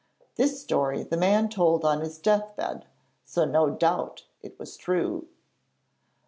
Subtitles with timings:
[0.35, 2.87] This story the man told on his death bed,
[3.23, 5.27] so no doubt it was true.'